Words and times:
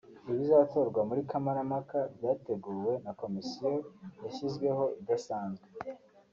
Ibizatorwa 0.31 0.99
muri 1.09 1.21
kamarampaka 1.29 1.97
byateguwe 2.15 2.91
na 3.05 3.11
komisiyo 3.21 3.69
yashyizweho 4.23 4.83
idasanzwe 5.01 5.67